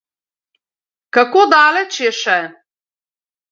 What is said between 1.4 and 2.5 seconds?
daleč je še?